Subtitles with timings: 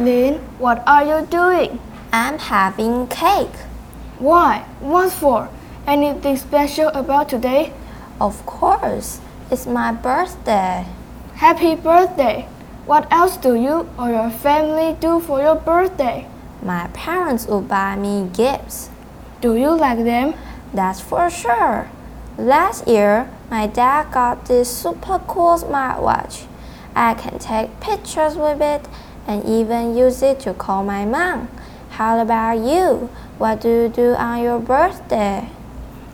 [0.00, 1.78] What are you doing?
[2.10, 3.52] I'm having cake.
[4.18, 4.64] Why?
[4.80, 5.50] What for?
[5.86, 7.74] Anything special about today?
[8.18, 10.86] Of course, it's my birthday.
[11.34, 12.48] Happy birthday!
[12.86, 16.26] What else do you or your family do for your birthday?
[16.62, 18.88] My parents will buy me gifts.
[19.42, 20.32] Do you like them?
[20.72, 21.90] That's for sure.
[22.38, 26.46] Last year, my dad got this super cool smartwatch.
[26.96, 28.88] I can take pictures with it
[29.30, 31.48] and even use it to call my mom.
[31.90, 33.08] How about you?
[33.38, 35.48] What do you do on your birthday?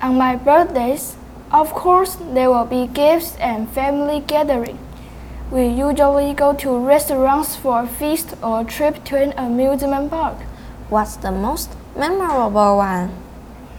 [0.03, 1.17] On my birthdays,
[1.51, 4.79] of course, there will be gifts and family gathering.
[5.51, 10.37] We usually go to restaurants for a feast or a trip to an amusement park.
[10.91, 13.11] What's the most memorable one?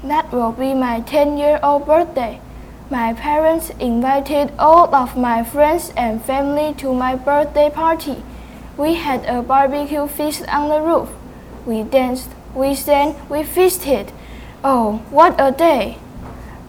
[0.03, 2.41] That will be my 10 year old birthday.
[2.89, 8.23] My parents invited all of my friends and family to my birthday party.
[8.77, 11.09] We had a barbecue feast on the roof.
[11.65, 14.11] We danced, we sang, we feasted.
[14.63, 15.97] Oh, what a day!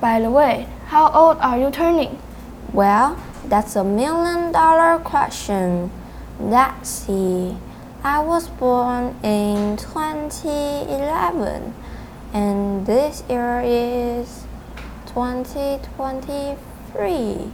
[0.00, 2.18] By the way, how old are you turning?
[2.72, 5.90] Well, that's a million dollar question.
[6.40, 7.58] Let's see.
[8.02, 11.74] I was born in 2011
[12.32, 14.46] and this year is
[15.06, 17.52] 2023.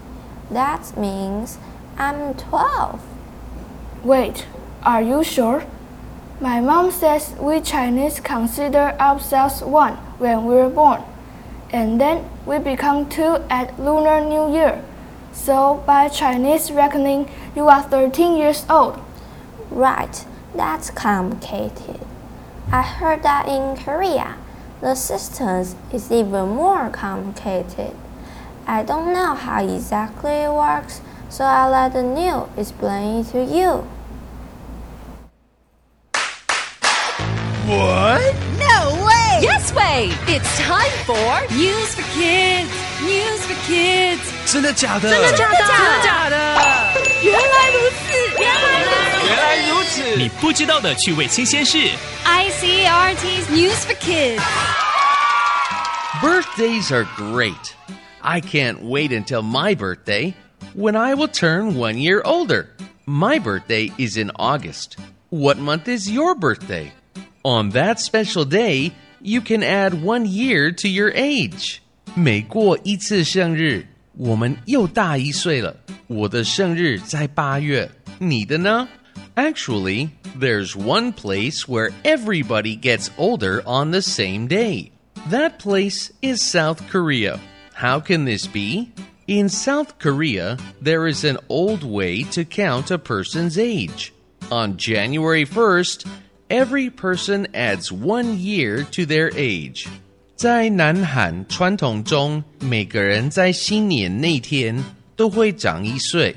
[0.50, 1.58] That means
[1.98, 3.13] I'm 12.
[4.04, 4.44] Wait,
[4.82, 5.64] are you sure?
[6.38, 11.02] My mom says we Chinese consider ourselves one when we're born,
[11.70, 14.84] and then we become two at Lunar New Year.
[15.32, 19.00] So, by Chinese reckoning, you are 13 years old.
[19.70, 22.00] Right, that's complicated.
[22.70, 24.36] I heard that in Korea,
[24.82, 27.94] the system is even more complicated.
[28.66, 33.42] I don't know how exactly it works, so I'll let the new explain it to
[33.42, 33.88] you.
[37.65, 38.33] What?
[38.57, 39.39] No way!
[39.41, 40.09] Yes way!
[40.27, 42.69] It's time for News for Kids!
[43.03, 44.21] News for Kids!
[44.45, 45.09] 真的假的？
[45.09, 45.57] 真的假的？
[45.57, 46.35] 真的假的？
[47.21, 48.41] 原来如此！
[48.41, 49.27] 原来如此！
[49.27, 50.15] 原来如此！
[50.17, 51.77] 你不知道的趣味新鲜事。
[52.25, 54.41] ICRT's News for Kids!
[56.21, 57.75] Birthdays are great.
[58.21, 60.33] I can't wait until my birthday
[60.75, 62.67] when I will turn one year older.
[63.05, 64.97] My birthday is in August.
[65.29, 66.91] What month is your birthday?
[67.43, 71.79] On that special day, you can add one year to your age.
[72.15, 73.85] 每过一次生日，
[74.17, 75.75] 我们又大一岁了。
[76.07, 78.87] 我的生日在八月，你的呢？
[79.35, 84.91] Actually, there's one place where everybody gets older on the same day.
[85.29, 87.39] That place is South Korea.
[87.73, 88.89] How can this be?
[89.27, 94.11] In South Korea, there is an old way to count a person's age.
[94.49, 96.05] On January 1st,
[96.53, 99.87] every person adds one year to their age.
[100.35, 104.83] 在南韩传统中，每个人在新年那天
[105.15, 106.35] 都会长一岁。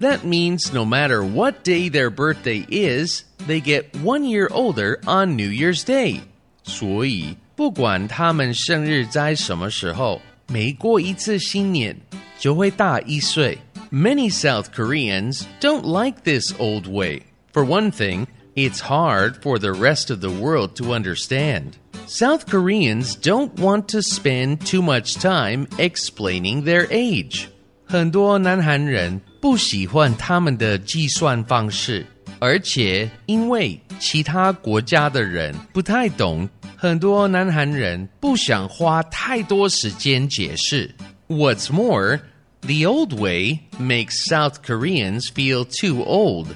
[0.00, 5.36] That means no matter what day their birthday is, they get one year older on
[5.36, 6.20] New Year's Day.
[6.64, 11.96] 所以，不管他们生日在什么时候，每过一次新年
[12.38, 13.56] 就会大一岁。
[13.92, 17.22] Many South Koreans don't like this old way.
[17.52, 21.76] For one thing, it's hard for the rest of the world to understand.
[22.06, 27.48] South Koreans don't want to spend too much time explaining their age.
[27.86, 32.06] 很多南韩人不喜欢他们的计算方式，
[32.38, 40.94] 而且因为其他国家的人不太懂，很多南韩人不想花太多时间解释。
[41.28, 42.20] What's more,
[42.62, 46.48] the old way makes South Koreans feel too old.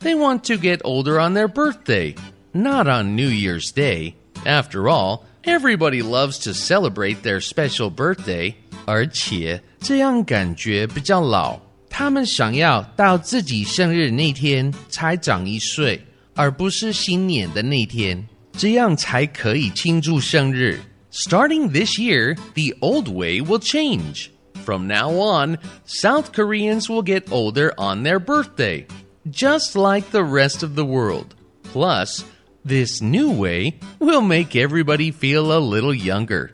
[0.00, 2.14] They want to get older on their birthday,
[2.52, 4.14] not on New Year's Day.
[4.44, 8.54] After all, everybody loves to celebrate their special birthday.
[8.84, 11.58] 而且这样感觉比较老。
[11.88, 16.00] 他们想要到自己生日那天才长一岁，
[16.34, 20.78] 而不是新年的那天，这样才可以庆祝生日。
[21.10, 24.28] Starting this year, the old way will change.
[24.64, 25.56] From now on,
[25.86, 28.84] South Koreans will get older on their birthday,
[29.29, 31.35] just like the rest of the world.
[31.63, 32.25] Plus,
[32.63, 36.51] this new way will make everybody feel a little younger.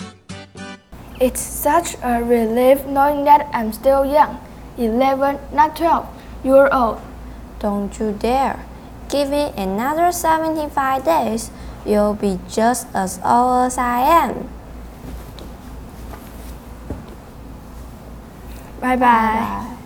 [1.20, 4.40] It's such a relief knowing that I'm still young,
[4.78, 6.08] 11, not 12,
[6.44, 7.02] year old.
[7.60, 8.66] Don't you dare.
[9.10, 11.50] Give it another 75 days,
[11.86, 14.50] you'll be just as old as I am.
[18.80, 19.38] Bye bye.
[19.48, 19.77] Voice of